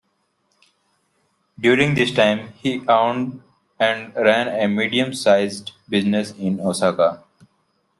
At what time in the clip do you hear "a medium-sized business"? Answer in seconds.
4.47-6.31